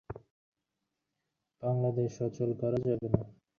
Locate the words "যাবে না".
2.85-3.21